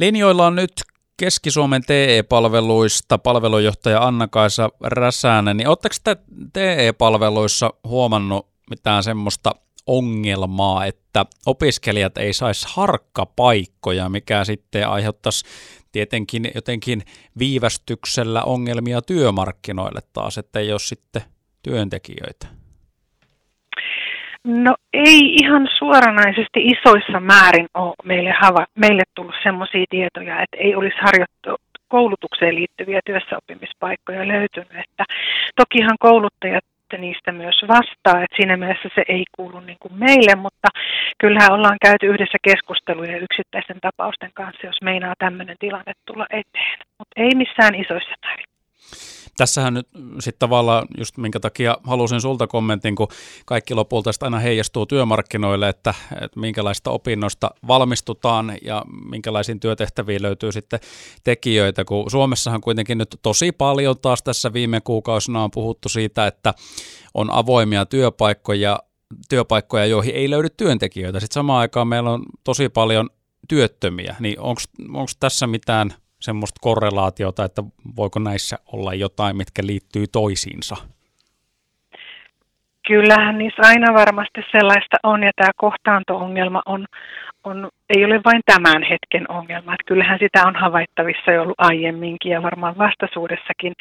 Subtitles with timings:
[0.00, 0.72] Linjoilla on nyt
[1.16, 6.16] Keski-Suomen TE-palveluista palvelujohtaja Anna-Kaisa Räsänen, niin oletteko te
[6.52, 9.50] TE-palveluissa huomannut mitään semmoista
[9.86, 15.44] ongelmaa, että opiskelijat ei saisi harkkapaikkoja, mikä sitten aiheuttaisi
[15.92, 17.02] tietenkin jotenkin
[17.38, 21.22] viivästyksellä ongelmia työmarkkinoille taas, että ei ole sitten
[21.62, 22.59] työntekijöitä?
[24.44, 30.74] No ei ihan suoranaisesti isoissa määrin ole meille, hava, meille tullut sellaisia tietoja, että ei
[30.74, 31.56] olisi harjoittu
[31.88, 34.70] koulutukseen liittyviä työssäoppimispaikkoja löytynyt.
[34.70, 35.04] Että
[35.56, 36.64] tokihan kouluttajat
[36.98, 40.68] niistä myös vastaa, että siinä mielessä se ei kuulu niin kuin meille, mutta
[41.18, 47.14] kyllähän ollaan käyty yhdessä keskusteluja yksittäisten tapausten kanssa, jos meinaa tämmöinen tilanne tulla eteen, mutta
[47.16, 48.39] ei missään isoissa määrin
[49.40, 53.08] tässähän nyt sitten tavallaan, just minkä takia halusin sulta kommentin, kun
[53.46, 60.80] kaikki lopulta aina heijastuu työmarkkinoille, että, että minkälaista opinnoista valmistutaan ja minkälaisiin työtehtäviin löytyy sitten
[61.24, 66.54] tekijöitä, kun Suomessahan kuitenkin nyt tosi paljon taas tässä viime kuukausina on puhuttu siitä, että
[67.14, 68.78] on avoimia työpaikkoja,
[69.28, 71.20] työpaikkoja, joihin ei löydy työntekijöitä.
[71.20, 73.10] Sitten samaan aikaan meillä on tosi paljon
[73.48, 77.62] työttömiä, niin onko tässä mitään semmoista korrelaatiota, että
[77.96, 80.76] voiko näissä olla jotain, mitkä liittyy toisiinsa?
[82.86, 86.86] Kyllähän niissä aina varmasti sellaista on, ja tämä kohtaanto-ongelma on,
[87.44, 89.72] on, ei ole vain tämän hetken ongelma.
[89.72, 93.72] Että kyllähän sitä on havaittavissa jo ollut aiemminkin ja varmaan vastaisuudessakin.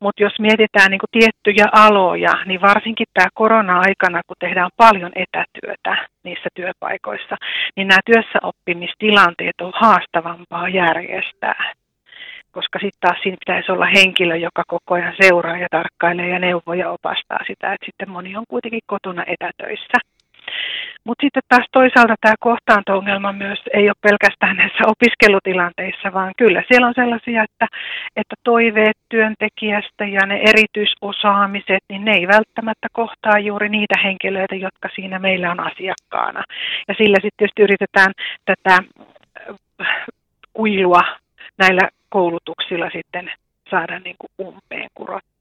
[0.00, 6.48] Mutta jos mietitään niin tiettyjä aloja, niin varsinkin tämä korona-aikana, kun tehdään paljon etätyötä niissä
[6.54, 7.36] työpaikoissa,
[7.76, 11.72] niin nämä työssäoppimistilanteet on haastavampaa järjestää
[12.52, 16.74] koska sitten taas siinä pitäisi olla henkilö, joka koko ajan seuraa ja tarkkailee ja neuvoo
[16.74, 19.98] ja opastaa sitä, että sitten moni on kuitenkin kotona etätöissä.
[21.04, 26.86] Mutta sitten taas toisaalta tämä kohtaanto-ongelma myös ei ole pelkästään näissä opiskelutilanteissa, vaan kyllä siellä
[26.86, 27.66] on sellaisia, että,
[28.16, 34.88] että toiveet työntekijästä ja ne erityisosaamiset, niin ne ei välttämättä kohtaa juuri niitä henkilöitä, jotka
[34.94, 36.42] siinä meillä on asiakkaana.
[36.88, 38.12] Ja sillä sitten tietysti yritetään
[38.44, 38.78] tätä
[40.52, 41.02] kuilua
[41.58, 43.32] näillä koulutuksilla sitten
[43.70, 45.39] saada niin kuin umpeen kurottua.